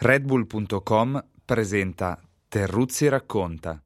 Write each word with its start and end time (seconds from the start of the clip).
Redbull.com 0.00 1.24
presenta 1.44 2.20
Terruzzi 2.46 3.08
racconta. 3.08 3.82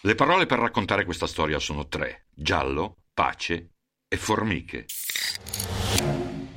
Le 0.00 0.14
parole 0.16 0.46
per 0.46 0.58
raccontare 0.58 1.04
questa 1.04 1.28
storia 1.28 1.60
sono 1.60 1.86
tre: 1.86 2.26
giallo, 2.34 2.96
pace 3.14 3.70
e 4.08 4.16
formiche. 4.16 4.86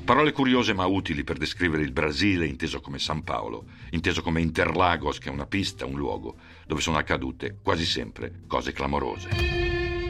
Parole 0.10 0.32
curiose 0.32 0.74
ma 0.74 0.88
utili 0.88 1.24
per 1.24 1.38
descrivere 1.38 1.84
il 1.84 1.92
Brasile 1.92 2.48
inteso 2.48 2.82
come 2.82 2.98
San 2.98 3.24
Paolo, 3.24 3.66
inteso 3.92 4.24
come 4.24 4.42
Interlagos, 4.42 5.20
che 5.20 5.30
è 5.30 5.32
una 5.32 5.46
pista, 5.46 5.86
un 5.86 6.00
luogo, 6.00 6.36
dove 6.66 6.82
sono 6.82 6.98
accadute 6.98 7.60
quasi 7.62 7.86
sempre 7.86 8.42
cose 8.48 8.72
clamorose. 8.72 9.30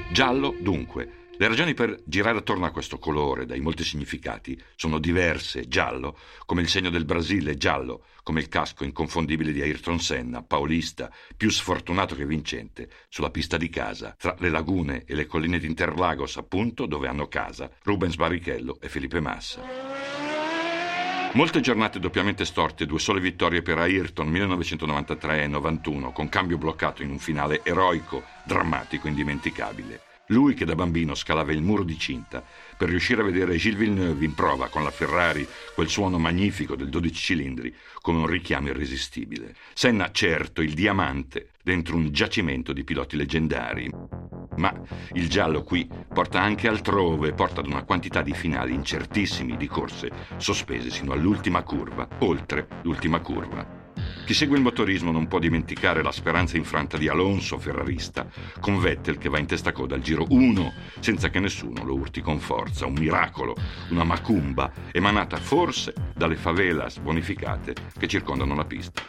Giallo, 0.10 0.56
dunque, 0.58 1.19
le 1.40 1.48
ragioni 1.48 1.74
per 1.74 2.02
girare 2.04 2.40
attorno 2.40 2.66
a 2.66 2.72
questo 2.72 3.00
colore, 3.00 3.46
dai 3.46 3.62
molti 3.62 3.86
significati, 3.86 4.62
sono 4.76 5.00
diverse. 5.00 5.70
Giallo, 5.70 6.18
come 6.46 6.60
il 6.60 6.68
segno 6.68 6.90
del 6.90 7.06
Brasile, 7.06 7.56
giallo, 7.56 8.04
come 8.24 8.42
il 8.42 8.50
casco 8.50 8.84
inconfondibile 8.84 9.54
di 9.54 9.62
Ayrton 9.62 10.02
Senna, 10.02 10.44
paulista, 10.44 11.10
più 11.38 11.50
sfortunato 11.50 12.14
che 12.14 12.26
vincente, 12.26 12.90
sulla 13.08 13.30
pista 13.30 13.56
di 13.56 13.70
casa, 13.70 14.16
tra 14.20 14.36
le 14.40 14.50
lagune 14.50 15.06
e 15.06 15.16
le 15.16 15.28
colline 15.28 15.60
di 15.60 15.68
Interlagos, 15.68 16.36
appunto, 16.36 16.86
dove 16.86 17.08
hanno 17.08 17.30
casa 17.30 17.72
Rubens 17.84 18.18
Barrichello 18.18 18.78
e 18.82 18.90
Felipe 18.90 19.22
Massa. 19.22 19.62
Molte 21.36 21.62
giornate 21.62 22.02
doppiamente 22.02 22.44
storte, 22.44 22.86
due 22.86 23.00
sole 23.00 23.22
vittorie 23.22 23.62
per 23.62 23.78
Ayrton 23.78 24.28
1993 24.28 25.44
e 25.44 25.48
91, 25.48 26.12
con 26.12 26.28
cambio 26.28 26.58
bloccato 26.58 27.02
in 27.02 27.12
un 27.12 27.20
finale 27.20 27.62
eroico, 27.64 28.26
drammatico, 28.44 29.08
indimenticabile. 29.08 30.08
Lui 30.32 30.54
che 30.54 30.66
da 30.66 30.76
bambino 30.76 31.16
scalava 31.16 31.52
il 31.52 31.64
muro 31.64 31.84
di 31.84 31.98
cinta 31.98 32.44
per 32.78 32.90
riuscire 32.90 33.22
a 33.22 33.26
vedere 33.26 33.58
Gilles 33.58 33.80
Villeneuve 33.80 34.26
in 34.26 34.36
prova 34.36 34.68
con 34.68 34.84
la 34.84 34.92
Ferrari, 34.92 35.48
quel 35.74 35.90
suono 35.90 36.20
magnifico 36.20 36.76
del 36.76 36.90
12 36.90 37.14
cilindri, 37.14 37.74
come 38.00 38.20
un 38.20 38.28
richiamo 38.28 38.68
irresistibile. 38.68 39.56
Senna, 39.74 40.12
certo, 40.12 40.62
il 40.62 40.76
diamante 40.76 41.50
dentro 41.64 41.96
un 41.96 42.12
giacimento 42.12 42.74
di 42.74 42.84
piloti 42.84 43.16
leggendari. 43.16 43.90
Ma 44.58 44.72
il 45.14 45.30
giallo 45.30 45.64
qui 45.64 45.90
porta 46.14 46.40
anche 46.40 46.68
altrove, 46.68 47.34
porta 47.34 47.62
ad 47.62 47.68
una 47.68 47.84
quantità 47.84 48.22
di 48.22 48.34
finali 48.34 48.74
incertissimi 48.76 49.58
di 49.58 49.68
corse 49.68 50.12
sospese 50.38 50.92
sino 50.92 51.12
all'ultima 51.12 51.64
curva, 51.64 52.08
oltre 52.20 52.68
l'ultima 52.84 53.20
curva. 53.20 53.79
Chi 54.30 54.36
segue 54.36 54.58
il 54.58 54.62
motorismo 54.62 55.10
non 55.10 55.28
può 55.28 55.40
dimenticare 55.40 56.04
la 56.04 56.12
speranza 56.12 56.56
infranta 56.56 57.00
di 57.00 57.08
Alonso, 57.08 57.58
ferrarista, 57.58 58.28
con 58.60 58.80
Vettel 58.80 59.18
che 59.18 59.28
va 59.28 59.40
in 59.40 59.48
testa 59.48 59.72
coda 59.72 59.96
al 59.96 60.02
giro 60.02 60.24
1 60.30 60.72
senza 61.00 61.32
che 61.32 61.40
nessuno 61.40 61.84
lo 61.84 61.96
urti 61.96 62.22
con 62.22 62.38
forza. 62.38 62.86
Un 62.86 62.94
miracolo, 62.94 63.56
una 63.90 64.04
macumba 64.04 64.72
emanata 64.92 65.38
forse 65.38 65.96
dalle 66.14 66.36
favelas 66.36 67.00
bonificate 67.00 67.74
che 67.98 68.08
circondano 68.08 68.54
la 68.54 68.66
pista. 68.66 69.02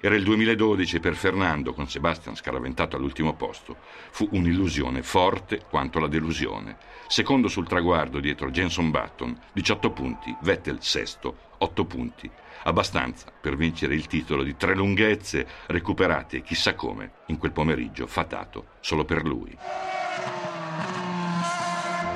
Era 0.00 0.14
il 0.14 0.22
2012 0.22 0.96
e 0.96 1.00
per 1.00 1.16
Fernando, 1.16 1.72
con 1.72 1.88
Sebastian 1.88 2.36
scaraventato 2.36 2.94
all'ultimo 2.94 3.34
posto, 3.34 3.78
fu 4.10 4.28
un'illusione 4.30 5.02
forte 5.02 5.62
quanto 5.68 5.98
la 5.98 6.06
delusione. 6.06 6.76
Secondo 7.08 7.48
sul 7.48 7.66
traguardo 7.66 8.20
dietro 8.20 8.50
Jenson 8.50 8.92
Button, 8.92 9.36
18 9.52 9.90
punti, 9.90 10.36
Vettel 10.42 10.78
sesto, 10.82 11.36
8 11.58 11.84
punti. 11.84 12.30
Abbastanza 12.62 13.26
per 13.40 13.56
vincere 13.56 13.96
il 13.96 14.06
titolo 14.06 14.44
di 14.44 14.56
tre 14.56 14.76
lunghezze 14.76 15.46
recuperate 15.66 16.42
chissà 16.42 16.74
come 16.74 17.12
in 17.26 17.38
quel 17.38 17.52
pomeriggio 17.52 18.06
fatato 18.06 18.66
solo 18.78 19.04
per 19.04 19.24
lui. 19.24 19.56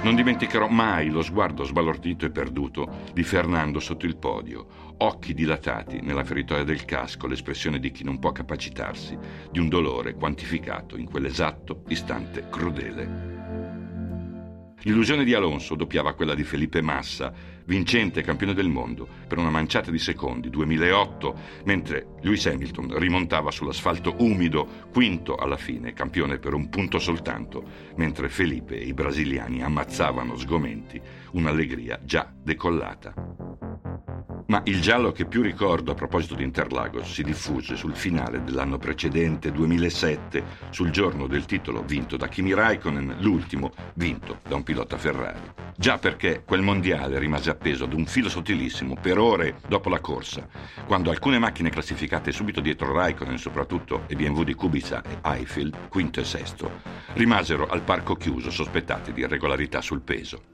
Non 0.02 0.16
dimenticherò 0.16 0.66
mai 0.66 1.10
lo 1.10 1.22
sguardo 1.22 1.62
sbalordito 1.62 2.26
e 2.26 2.30
perduto 2.30 2.88
di 3.12 3.22
Fernando 3.22 3.78
sotto 3.78 4.04
il 4.04 4.16
podio, 4.16 4.94
occhi 4.96 5.32
dilatati 5.32 6.00
nella 6.00 6.24
feritoia 6.24 6.64
del 6.64 6.84
casco, 6.84 7.28
l'espressione 7.28 7.78
di 7.78 7.92
chi 7.92 8.02
non 8.02 8.18
può 8.18 8.32
capacitarsi 8.32 9.16
di 9.52 9.60
un 9.60 9.68
dolore 9.68 10.14
quantificato 10.14 10.96
in 10.96 11.08
quell'esatto 11.08 11.84
istante 11.86 12.48
crudele. 12.50 13.61
L'illusione 14.84 15.22
di 15.22 15.32
Alonso 15.32 15.76
doppiava 15.76 16.14
quella 16.14 16.34
di 16.34 16.42
Felipe 16.42 16.82
Massa, 16.82 17.32
vincente 17.66 18.22
campione 18.22 18.52
del 18.52 18.68
mondo 18.68 19.06
per 19.28 19.38
una 19.38 19.50
manciata 19.50 19.92
di 19.92 19.98
secondi, 19.98 20.50
2008, 20.50 21.38
mentre 21.64 22.06
Lewis 22.22 22.46
Hamilton 22.46 22.98
rimontava 22.98 23.52
sull'asfalto 23.52 24.16
umido, 24.18 24.88
quinto 24.90 25.36
alla 25.36 25.56
fine, 25.56 25.92
campione 25.92 26.38
per 26.38 26.54
un 26.54 26.68
punto 26.68 26.98
soltanto, 26.98 27.62
mentre 27.96 28.28
Felipe 28.28 28.76
e 28.76 28.84
i 28.84 28.92
brasiliani 28.92 29.62
ammazzavano 29.62 30.36
sgomenti 30.36 31.00
un'allegria 31.30 32.00
già 32.02 32.32
decollata. 32.42 33.71
Ma 34.52 34.60
il 34.66 34.82
giallo 34.82 35.12
che 35.12 35.24
più 35.24 35.40
ricordo 35.40 35.92
a 35.92 35.94
proposito 35.94 36.34
di 36.34 36.42
Interlagos 36.42 37.10
si 37.10 37.22
diffuse 37.22 37.74
sul 37.74 37.96
finale 37.96 38.44
dell'anno 38.44 38.76
precedente, 38.76 39.50
2007, 39.50 40.44
sul 40.68 40.90
giorno 40.90 41.26
del 41.26 41.46
titolo 41.46 41.82
vinto 41.82 42.18
da 42.18 42.28
Kimi 42.28 42.52
Raikkonen, 42.52 43.16
l'ultimo 43.20 43.72
vinto 43.94 44.40
da 44.46 44.54
un 44.54 44.62
pilota 44.62 44.98
Ferrari. 44.98 45.40
Già 45.74 45.96
perché 45.96 46.42
quel 46.44 46.60
mondiale 46.60 47.18
rimase 47.18 47.48
appeso 47.48 47.84
ad 47.84 47.94
un 47.94 48.04
filo 48.04 48.28
sottilissimo 48.28 48.94
per 49.00 49.16
ore 49.16 49.56
dopo 49.66 49.88
la 49.88 50.00
corsa, 50.00 50.46
quando 50.84 51.08
alcune 51.08 51.38
macchine 51.38 51.70
classificate 51.70 52.30
subito 52.30 52.60
dietro 52.60 52.92
Raikkonen, 52.92 53.38
soprattutto 53.38 54.02
e 54.06 54.16
BMW 54.16 54.42
di 54.42 54.52
Kubica 54.52 55.02
e 55.02 55.18
Eiffel, 55.22 55.72
quinto 55.88 56.20
e 56.20 56.24
sesto, 56.24 56.82
rimasero 57.14 57.66
al 57.68 57.80
parco 57.80 58.16
chiuso 58.16 58.50
sospettate 58.50 59.14
di 59.14 59.22
irregolarità 59.22 59.80
sul 59.80 60.02
peso. 60.02 60.51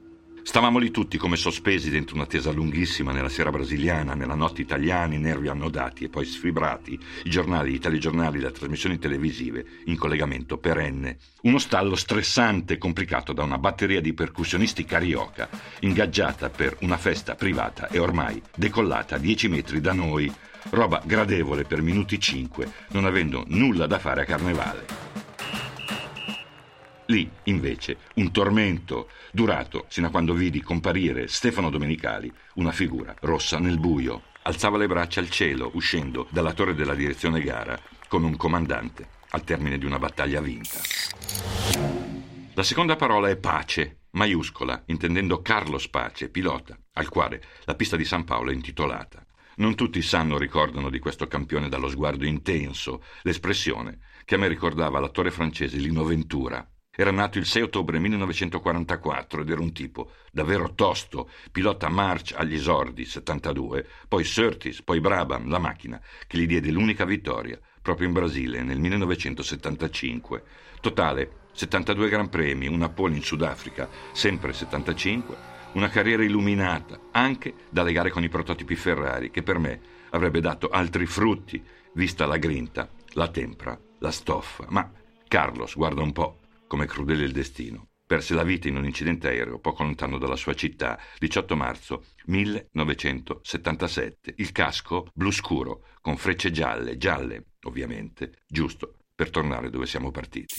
Stavamo 0.49 0.79
lì 0.79 0.89
tutti 0.89 1.19
come 1.19 1.35
sospesi 1.35 1.91
dentro 1.91 2.15
un'attesa 2.15 2.49
lunghissima 2.49 3.11
nella 3.11 3.29
sera 3.29 3.51
brasiliana, 3.51 4.15
nella 4.15 4.33
notte 4.33 4.63
italiana, 4.63 5.13
i 5.13 5.19
nervi 5.19 5.47
annodati 5.47 6.05
e 6.05 6.09
poi 6.09 6.25
sfibrati, 6.25 6.99
i 7.25 7.29
giornali, 7.29 7.75
i 7.75 7.77
telegiornali, 7.77 8.39
le 8.39 8.49
trasmissioni 8.49 8.97
televisive 8.97 9.63
in 9.85 9.95
collegamento 9.95 10.57
perenne. 10.57 11.19
Uno 11.43 11.59
stallo 11.59 11.95
stressante 11.95 12.79
complicato 12.79 13.31
da 13.31 13.43
una 13.43 13.59
batteria 13.59 14.01
di 14.01 14.15
percussionisti 14.15 14.85
carioca, 14.85 15.47
ingaggiata 15.81 16.49
per 16.49 16.77
una 16.81 16.97
festa 16.97 17.35
privata 17.35 17.87
e 17.87 17.99
ormai 17.99 18.41
decollata 18.55 19.17
a 19.17 19.19
10 19.19 19.49
metri 19.49 19.79
da 19.81 19.93
noi. 19.93 20.33
Roba 20.71 20.99
gradevole 21.05 21.63
per 21.63 21.83
minuti 21.83 22.19
5, 22.19 22.71
non 22.93 23.05
avendo 23.05 23.43
nulla 23.49 23.85
da 23.85 23.99
fare 23.99 24.23
a 24.23 24.25
carnevale. 24.25 25.08
Lì, 27.09 27.27
invece, 27.45 27.97
un 28.15 28.31
tormento 28.31 29.09
durato 29.31 29.85
sino 29.87 30.07
a 30.07 30.09
quando 30.11 30.35
vidi 30.35 30.61
comparire 30.61 31.27
Stefano 31.27 31.71
Domenicali, 31.71 32.31
una 32.55 32.71
figura 32.71 33.15
rossa 33.21 33.57
nel 33.57 33.79
buio. 33.79 34.25
Alzava 34.43 34.77
le 34.77 34.85
braccia 34.85 35.19
al 35.19 35.31
cielo, 35.31 35.71
uscendo 35.73 36.27
dalla 36.29 36.53
torre 36.53 36.75
della 36.75 36.93
direzione 36.93 37.41
gara 37.41 37.79
come 38.07 38.27
un 38.27 38.37
comandante 38.37 39.07
al 39.31 39.43
termine 39.43 39.79
di 39.79 39.85
una 39.85 39.97
battaglia 39.97 40.39
vinta. 40.39 40.79
La 42.53 42.61
seconda 42.61 42.95
parola 42.95 43.27
è 43.27 43.37
pace, 43.37 44.01
maiuscola, 44.11 44.83
intendendo 44.85 45.41
Carlos 45.41 45.87
Pace, 45.87 46.29
pilota, 46.29 46.77
al 46.93 47.09
quale 47.09 47.41
la 47.65 47.73
pista 47.73 47.95
di 47.95 48.05
San 48.05 48.23
Paolo 48.23 48.51
è 48.51 48.53
intitolata. 48.53 49.25
Non 49.55 49.73
tutti 49.73 50.03
sanno 50.03 50.35
o 50.35 50.37
ricordano 50.37 50.91
di 50.91 50.99
questo 50.99 51.25
campione 51.25 51.69
dallo 51.69 51.89
sguardo 51.89 52.25
intenso, 52.25 53.03
l'espressione 53.23 53.97
che 54.25 54.35
a 54.35 54.37
me 54.37 54.47
ricordava 54.47 54.99
l'attore 54.99 55.31
francese 55.31 55.77
Lino 55.77 56.03
Ventura, 56.03 56.63
era 57.01 57.11
nato 57.11 57.37
il 57.37 57.45
6 57.45 57.61
ottobre 57.61 57.97
1944 57.97 59.39
ed 59.39 59.49
era 59.49 59.61
un 59.61 59.71
tipo 59.71 60.11
davvero 60.33 60.73
tosto, 60.73 61.29
pilota 61.49 61.87
March 61.87 62.33
agli 62.35 62.55
esordi, 62.55 63.05
72, 63.05 63.87
poi 64.09 64.25
Surtees, 64.25 64.81
poi 64.81 64.99
Brabham, 64.99 65.47
la 65.47 65.59
macchina, 65.59 66.01
che 66.27 66.37
gli 66.37 66.45
diede 66.45 66.71
l'unica 66.71 67.05
vittoria, 67.05 67.57
proprio 67.81 68.05
in 68.05 68.13
Brasile, 68.13 68.63
nel 68.63 68.79
1975. 68.79 70.43
Totale 70.81 71.31
72 71.53 72.09
Gran 72.09 72.27
Premi, 72.27 72.67
una 72.67 72.89
pole 72.89 73.15
in 73.15 73.23
Sudafrica, 73.23 73.87
sempre 74.11 74.51
75, 74.51 75.37
una 75.75 75.87
carriera 75.87 76.25
illuminata 76.25 76.99
anche 77.11 77.53
dalle 77.69 77.93
gare 77.93 78.09
con 78.09 78.23
i 78.25 78.29
prototipi 78.29 78.75
Ferrari, 78.75 79.31
che 79.31 79.41
per 79.41 79.57
me 79.57 79.79
avrebbe 80.09 80.41
dato 80.41 80.67
altri 80.67 81.05
frutti, 81.05 81.63
vista 81.93 82.25
la 82.25 82.35
grinta, 82.35 82.89
la 83.11 83.29
tempra, 83.29 83.79
la 83.99 84.11
stoffa. 84.11 84.65
Ma 84.67 84.91
Carlos, 85.29 85.75
guarda 85.75 86.01
un 86.01 86.11
po', 86.11 86.38
come 86.69 86.85
crudele 86.85 87.25
il 87.25 87.31
destino. 87.31 87.87
Perse 88.05 88.35
la 88.35 88.43
vita 88.43 88.67
in 88.67 88.77
un 88.77 88.85
incidente 88.85 89.27
aereo 89.27 89.59
poco 89.59 89.81
lontano 89.83 90.19
dalla 90.19 90.35
sua 90.35 90.53
città, 90.53 90.99
18 91.17 91.55
marzo 91.55 92.03
1977. 92.25 94.35
Il 94.37 94.51
casco 94.51 95.07
blu 95.13 95.31
scuro, 95.31 95.85
con 95.99 96.15
frecce 96.15 96.51
gialle, 96.51 96.97
gialle, 96.97 97.53
ovviamente, 97.63 98.43
giusto 98.47 98.97
per 99.15 99.31
tornare 99.31 99.71
dove 99.71 99.87
siamo 99.87 100.11
partiti. 100.11 100.53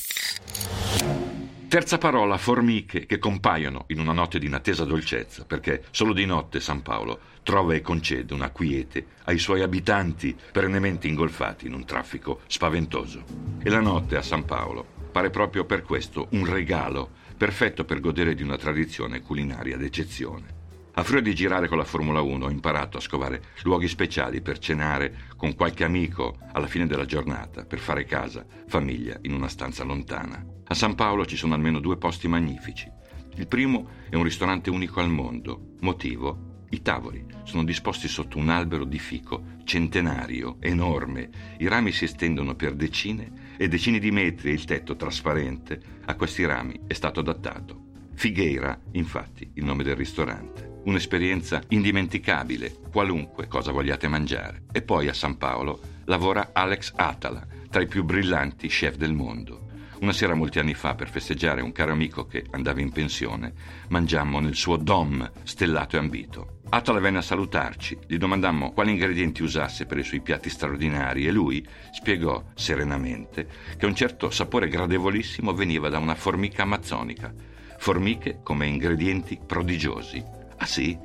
Terza 1.69 1.99
parola, 1.99 2.39
formiche 2.39 3.07
che 3.07 3.19
compaiono 3.19 3.85
in 3.89 4.01
una 4.01 4.13
notte 4.13 4.41
di 4.41 4.47
inattesa 4.47 4.85
dolcezza, 4.85 5.45
perché 5.45 5.85
solo 5.93 6.13
di 6.13 6.27
notte 6.27 6.59
San 6.59 6.83
Paolo 6.83 7.21
trova 7.45 7.75
e 7.75 7.81
concede 7.81 8.35
una 8.35 8.51
quiete 8.51 9.07
ai 9.25 9.39
suoi 9.39 9.63
abitanti 9.63 10.37
perennemente 10.51 11.07
ingolfati 11.07 11.69
in 11.69 11.75
un 11.75 11.85
traffico 11.85 12.41
spaventoso. 12.49 13.23
E 13.63 13.71
la 13.71 13.81
notte 13.81 14.17
a 14.17 14.23
San 14.23 14.45
Paolo 14.45 14.99
pare 15.11 15.31
proprio 15.31 15.65
per 15.65 15.83
questo 15.83 16.29
un 16.31 16.47
regalo 16.47 17.11
perfetto 17.37 17.85
per 17.85 18.01
godere 18.01 18.35
di 18.35 18.43
una 18.43 18.57
tradizione 18.57 19.21
culinaria 19.21 19.77
d'eccezione. 19.77 20.59
A 20.95 21.03
furia 21.03 21.23
di 21.23 21.35
girare 21.35 21.69
con 21.69 21.79
la 21.79 21.85
Formula 21.85 22.21
1 22.21 22.45
ho 22.45 22.51
imparato 22.51 22.99
a 22.99 23.01
scovare 23.01 23.43
luoghi 23.63 23.89
speciali 23.89 24.43
per 24.43 24.59
cenare 24.59 25.29
con 25.37 25.55
qualche 25.55 25.85
amico 25.85 26.37
alla 26.53 26.67
fine 26.67 26.87
della 26.87 27.07
giornata, 27.07 27.65
per 27.65 27.79
fare 27.79 28.05
casa, 28.05 28.45
famiglia 28.67 29.17
in 29.23 29.33
una 29.33 29.49
stanza 29.49 29.85
lontana. 29.85 30.45
A 30.67 30.75
San 30.75 30.95
Paolo 30.95 31.25
ci 31.25 31.37
sono 31.37 31.55
almeno 31.55 31.81
due 31.81 31.97
posti 31.97 32.29
magnifici. 32.29 32.91
Il 33.37 33.47
primo 33.47 33.89
è 34.11 34.17
un 34.17 34.25
ristorante 34.25 34.69
unico 34.69 35.01
al 35.01 35.09
mondo. 35.09 35.77
Motivo? 35.81 36.50
I 36.73 36.83
tavoli 36.83 37.25
sono 37.43 37.65
disposti 37.65 38.07
sotto 38.07 38.39
un 38.39 38.49
albero 38.49 38.85
di 38.85 39.01
fico 39.01 39.59
centenario, 39.65 40.57
enorme. 40.61 41.29
I 41.59 41.67
rami 41.67 41.91
si 41.91 42.05
estendono 42.05 42.55
per 42.55 42.75
decine 42.75 43.55
e 43.57 43.67
decine 43.67 43.99
di 43.99 44.13
metri 44.13 44.51
e 44.51 44.53
il 44.53 44.65
tetto 44.65 44.95
trasparente 44.95 45.81
a 46.05 46.15
questi 46.15 46.45
rami 46.45 46.81
è 46.87 46.93
stato 46.93 47.21
adattato. 47.21 47.89
Figueira, 48.15 48.79
infatti, 48.93 49.51
il 49.55 49.65
nome 49.65 49.83
del 49.83 49.97
ristorante. 49.97 50.79
Un'esperienza 50.85 51.61
indimenticabile, 51.69 52.77
qualunque 52.91 53.49
cosa 53.49 53.73
vogliate 53.73 54.07
mangiare. 54.07 54.63
E 54.71 54.83
poi 54.83 55.09
a 55.09 55.13
San 55.13 55.39
Paolo 55.39 55.81
lavora 56.05 56.51
Alex 56.53 56.93
Atala, 56.95 57.47
tra 57.69 57.83
i 57.83 57.89
più 57.89 58.05
brillanti 58.05 58.69
chef 58.69 58.97
del 58.97 59.13
mondo. 59.13 59.70
Una 60.01 60.13
sera 60.15 60.35
molti 60.35 60.59
anni 60.59 60.73
fa, 60.73 60.95
per 60.95 61.11
festeggiare 61.11 61.61
un 61.61 61.73
caro 61.73 61.93
amico 61.93 62.27
che 62.27 62.47
andava 62.53 62.81
in 62.81 62.91
pensione, 62.91 63.53
mangiammo 63.89 64.41
nel 64.41 64.55
suo 64.55 64.77
dom 64.77 65.31
stellato 65.43 65.97
e 65.97 65.99
ambito. 65.99 66.61
Atala 66.71 67.01
venne 67.01 67.19
a 67.19 67.23
salutarci, 67.23 67.99
gli 68.07 68.17
domandammo 68.17 68.73
quali 68.73 68.93
ingredienti 68.93 69.43
usasse 69.43 69.85
per 69.85 69.99
i 69.99 70.03
suoi 70.03 70.23
piatti 70.23 70.49
straordinari 70.49 71.27
e 71.27 71.31
lui 71.31 71.67
spiegò 71.93 72.43
serenamente 72.55 73.47
che 73.77 73.85
un 73.85 73.95
certo 73.95 74.31
sapore 74.31 74.69
gradevolissimo 74.69 75.53
veniva 75.53 75.91
da 75.91 75.99
una 75.99 76.15
formica 76.15 76.63
amazzonica. 76.63 77.35
Formiche 77.77 78.41
come 78.43 78.67
ingredienti 78.67 79.39
prodigiosi. 79.45 80.25
Ah 80.57 80.67
sì? 80.67 80.99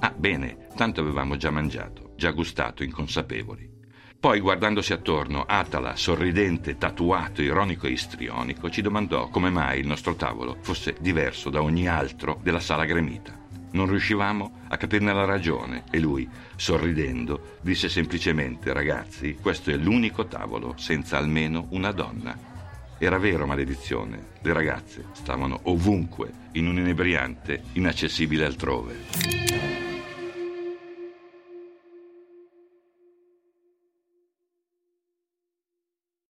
Ah 0.00 0.12
bene, 0.14 0.66
tanto 0.76 1.00
avevamo 1.00 1.36
già 1.36 1.50
mangiato, 1.50 2.12
già 2.16 2.32
gustato, 2.32 2.82
inconsapevoli. 2.82 3.71
Poi, 4.22 4.38
guardandosi 4.38 4.92
attorno, 4.92 5.42
Atala, 5.44 5.96
sorridente, 5.96 6.78
tatuato, 6.78 7.42
ironico 7.42 7.88
e 7.88 7.90
istrionico, 7.90 8.70
ci 8.70 8.80
domandò 8.80 9.26
come 9.26 9.50
mai 9.50 9.80
il 9.80 9.86
nostro 9.88 10.14
tavolo 10.14 10.58
fosse 10.60 10.94
diverso 11.00 11.50
da 11.50 11.60
ogni 11.60 11.88
altro 11.88 12.38
della 12.40 12.60
sala 12.60 12.84
gremita. 12.84 13.36
Non 13.72 13.88
riuscivamo 13.88 14.60
a 14.68 14.76
capirne 14.76 15.12
la 15.12 15.24
ragione 15.24 15.82
e 15.90 15.98
lui, 15.98 16.28
sorridendo, 16.54 17.56
disse 17.62 17.88
semplicemente, 17.88 18.72
ragazzi, 18.72 19.38
questo 19.42 19.72
è 19.72 19.76
l'unico 19.76 20.28
tavolo 20.28 20.74
senza 20.76 21.18
almeno 21.18 21.66
una 21.70 21.90
donna. 21.90 22.38
Era 22.98 23.18
vero, 23.18 23.44
maledizione, 23.44 24.26
le 24.40 24.52
ragazze 24.52 25.06
stavano 25.14 25.58
ovunque, 25.64 26.30
in 26.52 26.68
un 26.68 26.78
inebriante 26.78 27.64
inaccessibile 27.72 28.44
altrove. 28.44 29.81